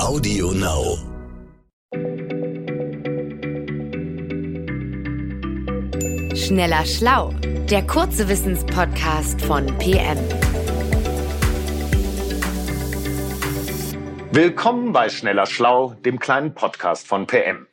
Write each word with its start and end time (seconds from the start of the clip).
Audio 0.00 0.52
Now. 0.52 0.96
Schneller 6.34 6.86
Schlau, 6.86 7.34
der 7.70 7.86
kurze 7.86 8.26
Wissenspodcast 8.28 9.42
von 9.42 9.66
PM. 9.78 10.18
Willkommen 14.32 14.92
bei 14.92 15.10
Schneller 15.10 15.44
Schlau, 15.44 15.94
dem 16.02 16.18
kleinen 16.18 16.54
Podcast 16.54 17.06
von 17.06 17.26
PM. 17.26 17.66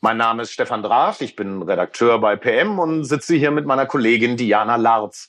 Mein 0.00 0.16
Name 0.16 0.42
ist 0.42 0.52
Stefan 0.52 0.82
Draf, 0.82 1.20
ich 1.20 1.36
bin 1.36 1.62
Redakteur 1.62 2.18
bei 2.18 2.34
PM 2.36 2.78
und 2.78 3.04
sitze 3.04 3.36
hier 3.36 3.50
mit 3.50 3.66
meiner 3.66 3.84
Kollegin 3.84 4.38
Diana 4.38 4.76
Larz. 4.76 5.28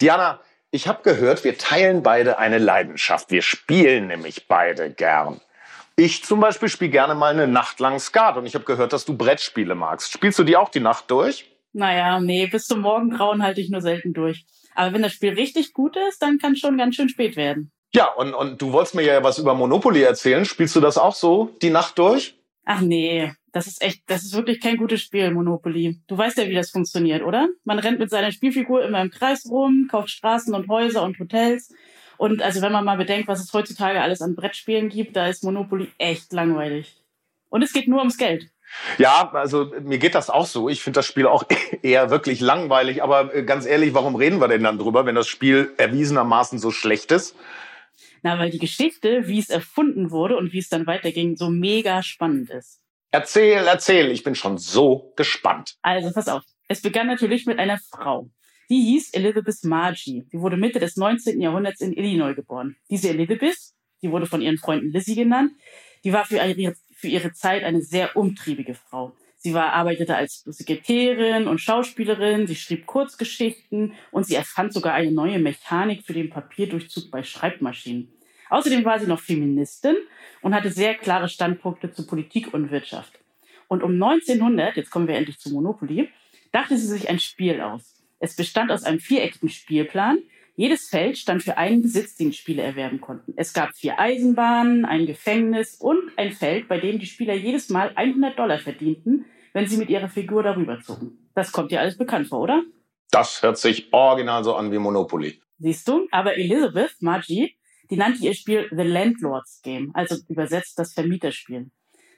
Diana, 0.00 0.40
ich 0.70 0.86
habe 0.86 1.02
gehört, 1.02 1.42
wir 1.42 1.58
teilen 1.58 2.04
beide 2.04 2.38
eine 2.38 2.58
Leidenschaft. 2.58 3.32
Wir 3.32 3.42
spielen 3.42 4.06
nämlich 4.06 4.46
beide 4.46 4.90
gern. 4.90 5.40
Ich 5.98 6.24
zum 6.24 6.40
Beispiel 6.40 6.68
spiele 6.68 6.90
gerne 6.90 7.14
mal 7.14 7.32
eine 7.32 7.48
Nacht 7.48 7.80
lang 7.80 7.98
Skat 7.98 8.36
und 8.36 8.44
ich 8.44 8.54
habe 8.54 8.66
gehört, 8.66 8.92
dass 8.92 9.06
du 9.06 9.16
Brettspiele 9.16 9.74
magst. 9.74 10.12
Spielst 10.12 10.38
du 10.38 10.44
die 10.44 10.54
auch 10.54 10.68
die 10.68 10.80
Nacht 10.80 11.10
durch? 11.10 11.50
Naja, 11.72 12.20
nee, 12.20 12.46
bis 12.46 12.66
zum 12.66 12.80
Morgengrauen 12.80 13.42
halte 13.42 13.62
ich 13.62 13.70
nur 13.70 13.80
selten 13.80 14.12
durch. 14.12 14.44
Aber 14.74 14.92
wenn 14.92 15.02
das 15.02 15.14
Spiel 15.14 15.32
richtig 15.32 15.72
gut 15.72 15.96
ist, 16.08 16.20
dann 16.20 16.36
kann 16.38 16.54
schon 16.54 16.76
ganz 16.76 16.96
schön 16.96 17.08
spät 17.08 17.34
werden. 17.36 17.72
Ja, 17.94 18.12
und, 18.12 18.34
und 18.34 18.60
du 18.60 18.72
wolltest 18.72 18.94
mir 18.94 19.04
ja 19.04 19.24
was 19.24 19.38
über 19.38 19.54
Monopoly 19.54 20.02
erzählen. 20.02 20.44
Spielst 20.44 20.76
du 20.76 20.80
das 20.80 20.98
auch 20.98 21.14
so 21.14 21.56
die 21.62 21.70
Nacht 21.70 21.98
durch? 21.98 22.38
Ach 22.66 22.82
nee, 22.82 23.32
das 23.52 23.66
ist 23.66 23.80
echt, 23.80 24.02
das 24.06 24.22
ist 24.22 24.34
wirklich 24.34 24.60
kein 24.60 24.76
gutes 24.76 25.00
Spiel, 25.00 25.30
Monopoly. 25.30 26.02
Du 26.08 26.18
weißt 26.18 26.36
ja, 26.36 26.46
wie 26.46 26.54
das 26.54 26.72
funktioniert, 26.72 27.22
oder? 27.22 27.48
Man 27.64 27.78
rennt 27.78 28.00
mit 28.00 28.10
seiner 28.10 28.32
Spielfigur 28.32 28.84
immer 28.84 29.00
im 29.00 29.10
Kreis 29.10 29.48
rum, 29.48 29.88
kauft 29.90 30.10
Straßen 30.10 30.54
und 30.54 30.68
Häuser 30.68 31.04
und 31.04 31.18
Hotels 31.18 31.72
und 32.18 32.42
also 32.42 32.62
wenn 32.62 32.72
man 32.72 32.84
mal 32.84 32.96
bedenkt, 32.96 33.28
was 33.28 33.40
es 33.40 33.52
heutzutage 33.52 34.00
alles 34.00 34.22
an 34.22 34.34
Brettspielen 34.34 34.88
gibt, 34.88 35.16
da 35.16 35.26
ist 35.26 35.44
Monopoly 35.44 35.92
echt 35.98 36.32
langweilig. 36.32 36.96
Und 37.48 37.62
es 37.62 37.72
geht 37.72 37.88
nur 37.88 37.98
ums 37.98 38.16
Geld. 38.16 38.50
Ja, 38.98 39.30
also 39.32 39.72
mir 39.82 39.98
geht 39.98 40.14
das 40.14 40.28
auch 40.30 40.46
so. 40.46 40.68
Ich 40.68 40.82
finde 40.82 40.98
das 40.98 41.06
Spiel 41.06 41.26
auch 41.26 41.44
eher 41.82 42.10
wirklich 42.10 42.40
langweilig. 42.40 43.02
Aber 43.02 43.34
äh, 43.34 43.44
ganz 43.44 43.66
ehrlich, 43.66 43.94
warum 43.94 44.16
reden 44.16 44.40
wir 44.40 44.48
denn 44.48 44.64
dann 44.64 44.78
drüber, 44.78 45.06
wenn 45.06 45.14
das 45.14 45.28
Spiel 45.28 45.72
erwiesenermaßen 45.76 46.58
so 46.58 46.70
schlecht 46.70 47.12
ist? 47.12 47.36
Na, 48.22 48.38
weil 48.38 48.50
die 48.50 48.58
Geschichte, 48.58 49.28
wie 49.28 49.38
es 49.38 49.50
erfunden 49.50 50.10
wurde 50.10 50.36
und 50.36 50.52
wie 50.52 50.58
es 50.58 50.68
dann 50.68 50.86
weiterging, 50.86 51.36
so 51.36 51.48
mega 51.48 52.02
spannend 52.02 52.50
ist. 52.50 52.80
Erzähl, 53.12 53.66
erzähl. 53.66 54.10
Ich 54.10 54.24
bin 54.24 54.34
schon 54.34 54.58
so 54.58 55.12
gespannt. 55.16 55.76
Also, 55.82 56.10
pass 56.12 56.28
auf. 56.28 56.42
Es 56.68 56.82
begann 56.82 57.06
natürlich 57.06 57.46
mit 57.46 57.58
einer 57.58 57.78
Frau. 57.78 58.28
Die 58.68 58.80
hieß 58.80 59.10
Elizabeth 59.14 59.62
Margie. 59.64 60.26
Die 60.32 60.40
wurde 60.40 60.56
Mitte 60.56 60.80
des 60.80 60.96
19. 60.96 61.40
Jahrhunderts 61.40 61.80
in 61.80 61.92
Illinois 61.92 62.34
geboren. 62.34 62.76
Diese 62.90 63.10
Elizabeth, 63.10 63.56
die 64.02 64.10
wurde 64.10 64.26
von 64.26 64.42
ihren 64.42 64.58
Freunden 64.58 64.90
Lizzie 64.90 65.14
genannt, 65.14 65.52
die 66.04 66.12
war 66.12 66.24
für 66.24 66.38
ihre, 66.38 66.74
für 66.94 67.08
ihre 67.08 67.32
Zeit 67.32 67.62
eine 67.62 67.80
sehr 67.80 68.16
umtriebige 68.16 68.74
Frau. 68.74 69.12
Sie 69.38 69.54
war, 69.54 69.72
arbeitete 69.72 70.16
als 70.16 70.42
Sekretärin 70.46 71.46
und 71.46 71.60
Schauspielerin, 71.60 72.48
sie 72.48 72.56
schrieb 72.56 72.86
Kurzgeschichten 72.86 73.92
und 74.10 74.26
sie 74.26 74.34
erfand 74.34 74.72
sogar 74.72 74.94
eine 74.94 75.12
neue 75.12 75.38
Mechanik 75.38 76.04
für 76.04 76.14
den 76.14 76.30
Papierdurchzug 76.30 77.10
bei 77.12 77.22
Schreibmaschinen. 77.22 78.12
Außerdem 78.50 78.84
war 78.84 78.98
sie 78.98 79.06
noch 79.06 79.20
Feministin 79.20 79.96
und 80.42 80.54
hatte 80.54 80.70
sehr 80.70 80.94
klare 80.96 81.28
Standpunkte 81.28 81.92
zu 81.92 82.06
Politik 82.06 82.52
und 82.54 82.70
Wirtschaft. 82.70 83.12
Und 83.68 83.82
um 83.82 83.92
1900, 83.92 84.76
jetzt 84.76 84.90
kommen 84.90 85.08
wir 85.08 85.16
endlich 85.16 85.38
zu 85.38 85.52
Monopoly, 85.52 86.08
dachte 86.52 86.76
sie 86.76 86.86
sich 86.86 87.08
ein 87.08 87.18
Spiel 87.18 87.60
aus. 87.60 87.95
Es 88.18 88.36
bestand 88.36 88.70
aus 88.70 88.84
einem 88.84 89.00
viereckigen 89.00 89.48
Spielplan. 89.48 90.18
Jedes 90.54 90.88
Feld 90.88 91.18
stand 91.18 91.42
für 91.42 91.58
einen 91.58 91.82
Besitz, 91.82 92.16
den 92.16 92.32
Spieler 92.32 92.64
erwerben 92.64 93.00
konnten. 93.00 93.34
Es 93.36 93.52
gab 93.52 93.74
vier 93.74 94.00
Eisenbahnen, 94.00 94.86
ein 94.86 95.04
Gefängnis 95.04 95.74
und 95.74 96.10
ein 96.16 96.32
Feld, 96.32 96.66
bei 96.66 96.80
dem 96.80 96.98
die 96.98 97.06
Spieler 97.06 97.34
jedes 97.34 97.68
Mal 97.68 97.92
100 97.94 98.38
Dollar 98.38 98.58
verdienten, 98.58 99.26
wenn 99.52 99.66
sie 99.66 99.76
mit 99.76 99.90
ihrer 99.90 100.08
Figur 100.08 100.42
darüber 100.42 100.80
zogen. 100.80 101.30
Das 101.34 101.52
kommt 101.52 101.70
dir 101.70 101.80
alles 101.80 101.98
bekannt 101.98 102.28
vor, 102.28 102.40
oder? 102.40 102.62
Das 103.10 103.42
hört 103.42 103.58
sich 103.58 103.92
original 103.92 104.44
so 104.44 104.54
an 104.54 104.72
wie 104.72 104.78
Monopoly. 104.78 105.40
Siehst 105.58 105.86
du? 105.88 106.08
Aber 106.10 106.36
Elizabeth 106.36 106.96
Margie, 107.00 107.56
die 107.90 107.96
nannte 107.96 108.24
ihr 108.24 108.34
Spiel 108.34 108.68
The 108.70 108.82
Landlord's 108.82 109.60
Game, 109.62 109.90
also 109.94 110.16
übersetzt 110.28 110.78
das 110.78 110.94
Vermieterspiel. 110.94 111.70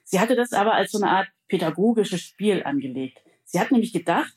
Sie 0.04 0.20
hatte 0.20 0.36
das 0.36 0.52
aber 0.52 0.74
als 0.74 0.92
so 0.92 0.98
eine 0.98 1.10
Art 1.10 1.28
pädagogisches 1.48 2.22
Spiel 2.22 2.62
angelegt. 2.62 3.18
Sie 3.44 3.60
hat 3.60 3.70
nämlich 3.72 3.92
gedacht, 3.92 4.32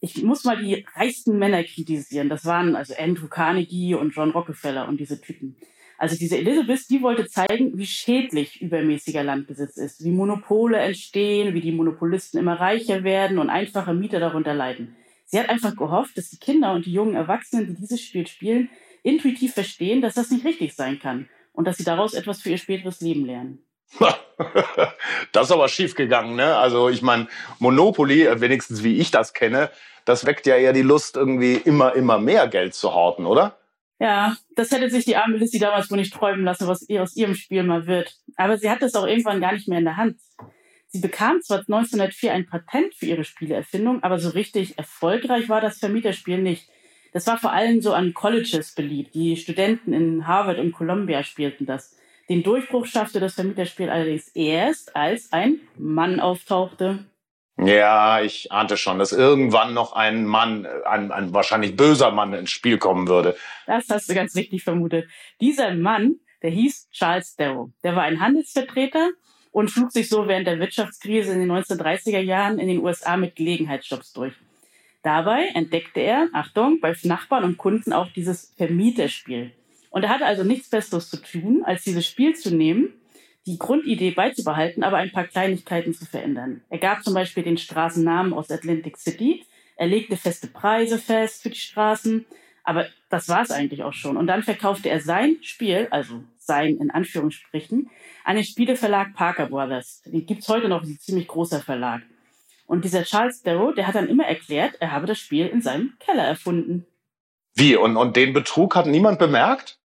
ich 0.00 0.22
muss 0.22 0.44
mal 0.44 0.56
die 0.56 0.86
reichsten 0.94 1.38
Männer 1.38 1.64
kritisieren. 1.64 2.28
Das 2.28 2.44
waren 2.44 2.76
also 2.76 2.94
Andrew 2.98 3.28
Carnegie 3.28 3.94
und 3.94 4.14
John 4.14 4.30
Rockefeller 4.30 4.88
und 4.88 4.98
diese 5.00 5.20
Typen. 5.20 5.56
Also 5.98 6.16
diese 6.16 6.38
Elizabeth, 6.38 6.88
die 6.90 7.02
wollte 7.02 7.26
zeigen, 7.26 7.76
wie 7.76 7.86
schädlich 7.86 8.62
übermäßiger 8.62 9.24
Landbesitz 9.24 9.76
ist, 9.76 10.04
wie 10.04 10.12
Monopole 10.12 10.78
entstehen, 10.78 11.54
wie 11.54 11.60
die 11.60 11.72
Monopolisten 11.72 12.38
immer 12.38 12.60
reicher 12.60 13.02
werden 13.02 13.38
und 13.40 13.50
einfache 13.50 13.94
Mieter 13.94 14.20
darunter 14.20 14.54
leiden. 14.54 14.94
Sie 15.24 15.38
hat 15.38 15.50
einfach 15.50 15.74
gehofft, 15.74 16.16
dass 16.16 16.30
die 16.30 16.38
Kinder 16.38 16.72
und 16.72 16.86
die 16.86 16.92
jungen 16.92 17.16
Erwachsenen, 17.16 17.66
die 17.66 17.74
dieses 17.74 18.00
Spiel 18.00 18.28
spielen, 18.28 18.70
intuitiv 19.02 19.54
verstehen, 19.54 20.00
dass 20.00 20.14
das 20.14 20.30
nicht 20.30 20.44
richtig 20.44 20.74
sein 20.74 21.00
kann 21.00 21.28
und 21.52 21.66
dass 21.66 21.78
sie 21.78 21.84
daraus 21.84 22.14
etwas 22.14 22.40
für 22.40 22.50
ihr 22.50 22.58
späteres 22.58 23.00
Leben 23.00 23.26
lernen. 23.26 23.58
das 25.32 25.46
ist 25.46 25.52
aber 25.52 25.68
schief 25.68 25.94
gegangen, 25.94 26.36
ne? 26.36 26.56
Also 26.56 26.88
ich 26.88 27.02
meine, 27.02 27.28
Monopoly, 27.58 28.26
äh, 28.26 28.40
wenigstens 28.40 28.82
wie 28.82 28.98
ich 28.98 29.10
das 29.10 29.32
kenne, 29.32 29.70
das 30.04 30.26
weckt 30.26 30.46
ja 30.46 30.56
eher 30.56 30.72
die 30.72 30.82
Lust, 30.82 31.16
irgendwie 31.16 31.54
immer, 31.54 31.94
immer 31.94 32.18
mehr 32.18 32.48
Geld 32.48 32.74
zu 32.74 32.94
horten, 32.94 33.26
oder? 33.26 33.58
Ja, 34.00 34.36
das 34.54 34.70
hätte 34.70 34.90
sich 34.90 35.04
die 35.04 35.16
arme 35.16 35.38
Lissy 35.38 35.58
damals 35.58 35.90
wohl 35.90 35.98
nicht 35.98 36.14
träumen 36.14 36.44
lassen, 36.44 36.68
was 36.68 36.88
ihr 36.88 37.02
aus 37.02 37.16
ihrem 37.16 37.34
Spiel 37.34 37.64
mal 37.64 37.86
wird. 37.86 38.14
Aber 38.36 38.56
sie 38.56 38.70
hat 38.70 38.82
es 38.82 38.94
auch 38.94 39.06
irgendwann 39.06 39.40
gar 39.40 39.52
nicht 39.52 39.66
mehr 39.66 39.78
in 39.78 39.84
der 39.84 39.96
Hand. 39.96 40.18
Sie 40.86 41.00
bekam 41.00 41.42
zwar 41.42 41.58
1904 41.58 42.32
ein 42.32 42.46
Patent 42.46 42.94
für 42.94 43.06
ihre 43.06 43.24
Spieleerfindung, 43.24 44.02
aber 44.02 44.18
so 44.18 44.30
richtig 44.30 44.78
erfolgreich 44.78 45.48
war 45.48 45.60
das 45.60 45.78
Vermieterspiel 45.78 46.38
nicht. 46.38 46.68
Das 47.12 47.26
war 47.26 47.38
vor 47.38 47.52
allem 47.52 47.82
so 47.82 47.92
an 47.92 48.14
Colleges 48.14 48.74
beliebt. 48.74 49.14
Die 49.14 49.36
Studenten 49.36 49.92
in 49.92 50.26
Harvard 50.26 50.58
und 50.58 50.72
Columbia 50.72 51.24
spielten 51.24 51.66
das. 51.66 51.96
Den 52.28 52.42
Durchbruch 52.42 52.86
schaffte 52.86 53.20
das 53.20 53.34
Vermieterspiel 53.34 53.88
allerdings 53.88 54.28
erst, 54.28 54.94
als 54.94 55.32
ein 55.32 55.60
Mann 55.76 56.20
auftauchte. 56.20 57.06
Ja, 57.56 58.20
ich 58.20 58.52
ahnte 58.52 58.76
schon, 58.76 58.98
dass 58.98 59.12
irgendwann 59.12 59.74
noch 59.74 59.92
ein 59.92 60.26
Mann, 60.26 60.66
ein, 60.84 61.10
ein 61.10 61.34
wahrscheinlich 61.34 61.74
böser 61.74 62.12
Mann 62.12 62.32
ins 62.34 62.50
Spiel 62.50 62.78
kommen 62.78 63.08
würde. 63.08 63.36
Das 63.66 63.88
hast 63.88 64.08
du 64.08 64.14
ganz 64.14 64.36
richtig 64.36 64.62
vermutet. 64.62 65.08
Dieser 65.40 65.74
Mann, 65.74 66.16
der 66.42 66.50
hieß 66.50 66.88
Charles 66.92 67.34
Darrow. 67.34 67.70
Der 67.82 67.96
war 67.96 68.04
ein 68.04 68.20
Handelsvertreter 68.20 69.10
und 69.50 69.70
schlug 69.70 69.90
sich 69.90 70.08
so 70.08 70.28
während 70.28 70.46
der 70.46 70.60
Wirtschaftskrise 70.60 71.32
in 71.32 71.40
den 71.40 71.50
1930er 71.50 72.20
Jahren 72.20 72.60
in 72.60 72.68
den 72.68 72.78
USA 72.78 73.16
mit 73.16 73.34
Gelegenheitsjobs 73.34 74.12
durch. 74.12 74.34
Dabei 75.02 75.46
entdeckte 75.54 76.00
er, 76.00 76.28
Achtung, 76.32 76.80
bei 76.80 76.94
Nachbarn 77.02 77.44
und 77.44 77.58
Kunden 77.58 77.92
auch 77.92 78.08
dieses 78.12 78.52
Vermieterspiel. 78.56 79.52
Und 79.98 80.04
er 80.04 80.10
hatte 80.10 80.26
also 80.26 80.44
nichts 80.44 80.70
Besseres 80.70 81.10
zu 81.10 81.16
tun, 81.16 81.64
als 81.64 81.82
dieses 81.82 82.06
Spiel 82.06 82.32
zu 82.36 82.54
nehmen, 82.54 82.92
die 83.46 83.58
Grundidee 83.58 84.12
beizubehalten, 84.12 84.84
aber 84.84 84.98
ein 84.98 85.10
paar 85.10 85.24
Kleinigkeiten 85.26 85.92
zu 85.92 86.06
verändern. 86.06 86.60
Er 86.68 86.78
gab 86.78 87.02
zum 87.02 87.14
Beispiel 87.14 87.42
den 87.42 87.58
Straßennamen 87.58 88.32
aus 88.32 88.48
Atlantic 88.48 88.96
City, 88.96 89.44
er 89.74 89.88
legte 89.88 90.16
feste 90.16 90.46
Preise 90.46 90.98
fest 90.98 91.42
für 91.42 91.50
die 91.50 91.58
Straßen, 91.58 92.26
aber 92.62 92.86
das 93.08 93.28
war 93.28 93.42
es 93.42 93.50
eigentlich 93.50 93.82
auch 93.82 93.92
schon. 93.92 94.16
Und 94.16 94.28
dann 94.28 94.44
verkaufte 94.44 94.88
er 94.88 95.00
sein 95.00 95.38
Spiel, 95.40 95.88
also 95.90 96.22
sein 96.36 96.76
in 96.76 96.92
Anführungsstrichen, 96.92 97.90
an 98.22 98.36
den 98.36 98.44
Spieleverlag 98.44 99.14
Parker 99.14 99.46
Brothers. 99.46 100.02
Den 100.06 100.26
gibt's 100.26 100.48
heute 100.48 100.68
noch, 100.68 100.84
ein 100.84 100.96
ziemlich 101.00 101.26
großer 101.26 101.58
Verlag. 101.58 102.02
Und 102.66 102.84
dieser 102.84 103.02
Charles 103.02 103.42
Darrow, 103.42 103.74
der 103.74 103.88
hat 103.88 103.96
dann 103.96 104.08
immer 104.08 104.26
erklärt, 104.26 104.76
er 104.78 104.92
habe 104.92 105.08
das 105.08 105.18
Spiel 105.18 105.48
in 105.48 105.60
seinem 105.60 105.94
Keller 105.98 106.22
erfunden. 106.22 106.86
Wie? 107.56 107.74
Und, 107.74 107.96
und 107.96 108.14
den 108.14 108.32
Betrug 108.32 108.76
hat 108.76 108.86
niemand 108.86 109.18
bemerkt? 109.18 109.77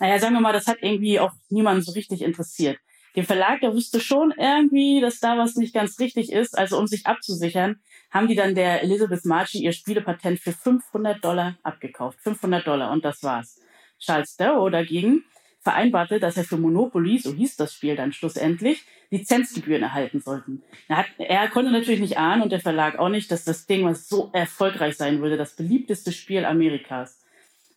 Naja, 0.00 0.18
sagen 0.18 0.34
wir 0.34 0.40
mal, 0.40 0.52
das 0.52 0.66
hat 0.66 0.78
irgendwie 0.80 1.20
auch 1.20 1.32
niemand 1.50 1.84
so 1.84 1.92
richtig 1.92 2.22
interessiert. 2.22 2.78
Der 3.16 3.24
Verlag, 3.24 3.60
der 3.60 3.74
wusste 3.74 4.00
schon 4.00 4.32
irgendwie, 4.36 5.00
dass 5.00 5.20
da 5.20 5.36
was 5.36 5.56
nicht 5.56 5.74
ganz 5.74 5.98
richtig 6.00 6.32
ist. 6.32 6.56
Also 6.56 6.78
um 6.78 6.86
sich 6.86 7.06
abzusichern, 7.06 7.80
haben 8.10 8.28
die 8.28 8.34
dann 8.34 8.54
der 8.54 8.82
Elizabeth 8.82 9.24
Marchi 9.24 9.58
ihr 9.58 9.72
Spielepatent 9.72 10.40
für 10.40 10.52
500 10.52 11.24
Dollar 11.24 11.58
abgekauft. 11.62 12.18
500 12.20 12.66
Dollar 12.66 12.90
und 12.92 13.04
das 13.04 13.22
war's. 13.22 13.60
Charles 13.98 14.36
Darrow 14.36 14.70
dagegen 14.70 15.24
vereinbarte, 15.60 16.18
dass 16.18 16.38
er 16.38 16.44
für 16.44 16.56
Monopoly, 16.56 17.18
so 17.18 17.34
hieß 17.34 17.56
das 17.56 17.74
Spiel 17.74 17.94
dann 17.94 18.12
schlussendlich, 18.12 18.84
Lizenzgebühren 19.10 19.82
erhalten 19.82 20.20
sollten. 20.20 20.62
Er, 20.88 20.98
hat, 20.98 21.06
er 21.18 21.48
konnte 21.48 21.70
natürlich 21.70 22.00
nicht 22.00 22.16
ahnen 22.16 22.42
und 22.42 22.52
der 22.52 22.60
Verlag 22.60 22.98
auch 22.98 23.10
nicht, 23.10 23.30
dass 23.30 23.44
das 23.44 23.66
Ding 23.66 23.84
was 23.84 24.08
so 24.08 24.30
erfolgreich 24.32 24.96
sein 24.96 25.20
würde, 25.20 25.36
das 25.36 25.56
beliebteste 25.56 26.12
Spiel 26.12 26.46
Amerikas. 26.46 27.20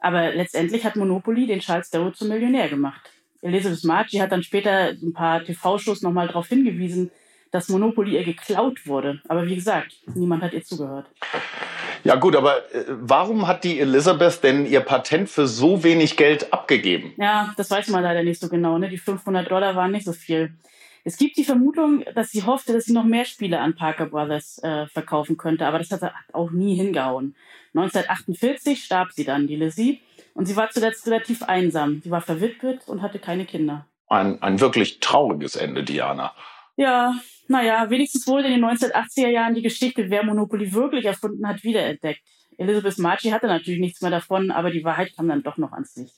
Aber 0.04 0.34
letztendlich 0.34 0.84
hat 0.84 0.98
Monopoly 0.98 1.48
den 1.48 1.62
Charles 1.62 1.90
Darrow 1.90 2.14
zum 2.14 2.28
Millionär 2.28 2.68
gemacht. 2.68 3.10
Elizabeth 3.42 3.86
Margie 3.86 4.22
hat 4.22 4.34
dann 4.34 4.44
später 4.44 4.90
ein 4.90 5.14
paar 5.14 5.42
TV-Shows 5.42 6.02
nochmal 6.02 6.28
darauf 6.28 6.50
hingewiesen, 6.50 7.10
dass 7.52 7.70
Monopoly 7.70 8.16
ihr 8.16 8.26
geklaut 8.26 8.86
wurde. 8.86 9.22
Aber 9.30 9.46
wie 9.48 9.56
gesagt, 9.56 9.94
niemand 10.14 10.44
hat 10.44 10.52
ihr 10.52 10.64
zugehört. 10.64 11.06
Ja 12.04 12.16
gut, 12.16 12.36
aber 12.36 12.58
äh, 12.74 12.84
warum 12.90 13.48
hat 13.48 13.64
die 13.64 13.80
Elizabeth 13.80 14.44
denn 14.44 14.66
ihr 14.66 14.82
Patent 14.82 15.30
für 15.30 15.48
so 15.48 15.86
wenig 15.86 16.18
Geld 16.18 16.52
abgegeben? 16.52 17.14
Ja, 17.16 17.54
das 17.56 17.72
weiß 17.72 17.88
man 17.88 18.04
leider 18.04 18.24
nicht 18.24 18.42
so 18.42 18.50
genau. 18.50 18.78
Ne? 18.78 18.90
Die 18.90 18.98
500 18.98 19.50
Dollar 19.50 19.78
waren 19.78 19.92
nicht 19.92 20.06
so 20.06 20.12
viel. 20.12 20.54
Es 21.06 21.18
gibt 21.18 21.38
die 21.38 21.44
Vermutung, 21.44 22.04
dass 22.16 22.32
sie 22.32 22.44
hoffte, 22.44 22.72
dass 22.72 22.86
sie 22.86 22.94
noch 22.94 23.04
mehr 23.04 23.26
Spiele 23.26 23.60
an 23.60 23.76
Parker 23.76 24.06
Brothers 24.06 24.62
äh, 24.64 24.88
verkaufen 24.88 25.38
könnte, 25.38 25.66
aber 25.66 25.80
das 25.80 25.92
hat 25.92 26.14
auch 26.32 26.52
nie 26.52 26.76
hingehauen. 26.76 27.36
1948 27.74 28.84
starb 28.84 29.12
sie 29.12 29.26
dann, 29.26 29.48
die 29.48 29.58
Lizzie, 29.58 30.02
und 30.34 30.46
sie 30.46 30.56
war 30.56 30.70
zuletzt 30.70 31.06
relativ 31.08 31.44
einsam. 31.44 32.02
Sie 32.04 32.12
war 32.12 32.22
verwitwet 32.22 32.88
und 32.88 33.02
hatte 33.02 33.20
keine 33.20 33.46
Kinder. 33.46 33.86
Ein, 34.08 34.42
ein 34.42 34.60
wirklich 34.60 35.00
trauriges 35.00 35.56
Ende, 35.56 35.84
Diana. 35.84 36.34
Ja, 36.76 37.16
naja, 37.48 37.90
wenigstens 37.90 38.26
wurde 38.26 38.48
in 38.48 38.54
den 38.54 38.66
1980er 38.66 39.28
Jahren 39.28 39.54
die 39.54 39.62
Geschichte, 39.62 40.10
wer 40.10 40.24
Monopoly 40.24 40.74
wirklich 40.74 41.06
erfunden 41.06 41.48
hat, 41.48 41.64
wiederentdeckt. 41.64 42.22
Elizabeth 42.58 42.98
Marchi 43.00 43.30
hatte 43.30 43.48
natürlich 43.48 43.80
nichts 43.80 44.02
mehr 44.02 44.12
davon, 44.12 44.52
aber 44.52 44.72
die 44.72 44.84
Wahrheit 44.84 45.16
kam 45.16 45.28
dann 45.28 45.44
doch 45.44 45.58
noch 45.58 45.72
ans 45.72 45.96
Licht. 45.96 46.16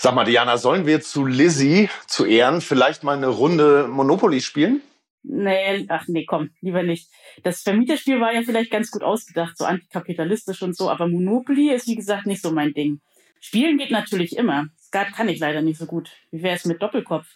Sag 0.00 0.14
mal, 0.14 0.24
Diana, 0.24 0.58
sollen 0.58 0.86
wir 0.86 1.00
zu 1.00 1.26
Lizzie 1.26 1.90
zu 2.06 2.24
Ehren 2.24 2.60
vielleicht 2.60 3.02
mal 3.02 3.16
eine 3.16 3.26
Runde 3.26 3.88
Monopoly 3.88 4.40
spielen? 4.40 4.80
Nee, 5.24 5.86
ach 5.88 6.04
nee, 6.06 6.24
komm, 6.24 6.50
lieber 6.60 6.84
nicht. 6.84 7.10
Das 7.42 7.62
Vermieterspiel 7.62 8.20
war 8.20 8.32
ja 8.32 8.42
vielleicht 8.42 8.70
ganz 8.70 8.92
gut 8.92 9.02
ausgedacht, 9.02 9.58
so 9.58 9.64
antikapitalistisch 9.64 10.62
und 10.62 10.76
so, 10.76 10.88
aber 10.88 11.08
Monopoly 11.08 11.74
ist 11.74 11.88
wie 11.88 11.96
gesagt 11.96 12.26
nicht 12.26 12.40
so 12.40 12.52
mein 12.52 12.74
Ding. 12.74 13.00
Spielen 13.40 13.76
geht 13.76 13.90
natürlich 13.90 14.36
immer. 14.36 14.68
Skat 14.80 15.08
kann 15.16 15.28
ich 15.28 15.40
leider 15.40 15.62
nicht 15.62 15.78
so 15.80 15.86
gut. 15.86 16.12
Wie 16.30 16.44
wäre 16.44 16.54
es 16.54 16.64
mit 16.64 16.80
Doppelkopf? 16.80 17.26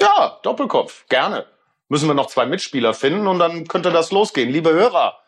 Ja, 0.00 0.38
Doppelkopf, 0.44 1.06
gerne. 1.08 1.46
Müssen 1.88 2.08
wir 2.08 2.14
noch 2.14 2.28
zwei 2.28 2.46
Mitspieler 2.46 2.94
finden 2.94 3.26
und 3.26 3.40
dann 3.40 3.66
könnte 3.66 3.90
das 3.90 4.12
losgehen. 4.12 4.50
Liebe 4.50 4.72
Hörer, 4.72 5.18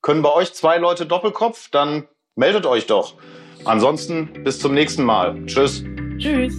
können 0.00 0.22
bei 0.22 0.32
euch 0.32 0.54
zwei 0.54 0.78
Leute 0.78 1.04
Doppelkopf? 1.04 1.68
Dann 1.68 2.08
meldet 2.34 2.64
euch 2.64 2.86
doch. 2.86 3.16
Ansonsten 3.66 4.42
bis 4.42 4.58
zum 4.58 4.72
nächsten 4.72 5.04
Mal. 5.04 5.44
Tschüss. 5.44 5.84
Tschüss. 6.20 6.58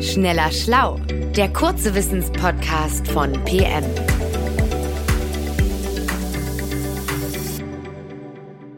Schneller 0.00 0.52
Schlau, 0.52 1.00
der 1.36 1.52
kurze 1.52 1.96
Wissenspodcast 1.96 3.08
von 3.08 3.32
PM. 3.44 3.84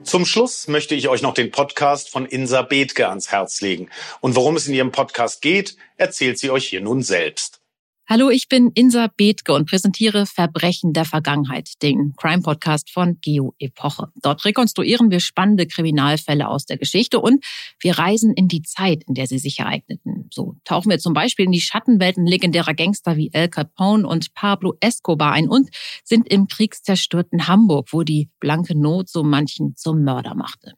Zum 0.05 0.25
Schluss 0.25 0.69
möchte 0.69 0.95
ich 0.95 1.09
euch 1.09 1.21
noch 1.21 1.35
den 1.35 1.51
Podcast 1.51 2.09
von 2.09 2.25
Insa 2.25 2.63
Bethke 2.63 3.11
ans 3.11 3.31
Herz 3.31 3.61
legen. 3.61 3.91
Und 4.23 4.37
worum 4.37 4.57
es 4.57 4.67
in 4.67 4.73
ihrem 4.73 4.91
Podcast 4.91 5.43
geht, 5.43 5.77
erzählt 5.99 6.39
sie 6.39 6.51
euch 6.51 6.67
hier 6.67 6.81
nun 6.81 7.03
selbst. 7.03 7.61
Hallo, 8.08 8.31
ich 8.31 8.49
bin 8.49 8.70
Insa 8.73 9.08
Bethke 9.08 9.53
und 9.53 9.69
präsentiere 9.69 10.26
Verbrechen 10.26 10.93
der 10.93 11.05
Vergangenheit, 11.05 11.82
den 11.82 12.14
Crime-Podcast 12.17 12.88
von 12.93 13.19
Geo 13.20 13.56
Epoche. 13.58 14.12
Dort 14.23 14.44
rekonstruieren 14.44 15.11
wir 15.11 15.19
spannende 15.19 15.67
Kriminalfälle 15.67 16.47
aus 16.47 16.67
der 16.67 16.76
Geschichte 16.76 17.19
und 17.19 17.44
wir 17.81 17.99
reisen 17.99 18.32
in 18.32 18.47
die 18.47 18.62
Zeit, 18.62 19.03
in 19.08 19.14
der 19.14 19.26
sie 19.26 19.41
sich 19.41 19.58
ereigneten. 19.58 20.31
So 20.32 20.55
tauchen 20.64 20.88
wir 20.88 21.00
zum 21.00 21.14
Beispiel 21.14 21.47
in 21.47 21.50
die 21.50 21.61
Schattenwelten 21.61 22.26
legendärer 22.26 22.75
Gangster 22.75 23.17
wie 23.17 23.31
El 23.32 23.49
Capone 23.49 24.06
und 24.06 24.35
Pablo 24.35 24.76
Escobar 24.79 25.32
ein 25.32 25.49
und 25.49 25.69
sind 26.05 26.29
im 26.29 26.47
kriegszerstörten 26.47 27.49
Hamburg, 27.49 27.88
wo 27.91 28.05
die 28.05 28.31
blanke 28.38 28.79
Not 28.79 29.09
so 29.09 29.25
manchen 29.25 29.75
zum 29.75 30.05
Mörder 30.05 30.37
machte. 30.37 30.75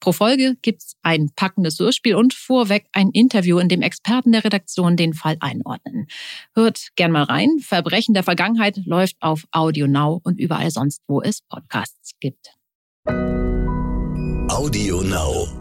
Pro 0.00 0.12
Folge 0.12 0.56
gibt's 0.62 0.94
ein 1.02 1.28
packendes 1.36 1.78
Hörspiel 1.78 2.14
und 2.14 2.32
vorweg 2.32 2.86
ein 2.92 3.10
Interview, 3.10 3.58
in 3.58 3.68
dem 3.68 3.82
Experten 3.82 4.32
der 4.32 4.44
Redaktion 4.44 4.96
den 4.96 5.12
Fall 5.12 5.36
einordnen. 5.40 6.06
Hört 6.54 6.69
Hört 6.70 6.94
gern 6.94 7.10
mal 7.10 7.24
rein. 7.24 7.58
Verbrechen 7.58 8.14
der 8.14 8.22
Vergangenheit 8.22 8.76
läuft 8.86 9.16
auf 9.18 9.44
Audio 9.50 9.88
Now 9.88 10.20
und 10.22 10.38
überall 10.38 10.70
sonst, 10.70 11.02
wo 11.08 11.20
es 11.20 11.42
Podcasts 11.42 12.12
gibt. 12.20 12.54
Audio 14.48 15.02
Now. 15.02 15.59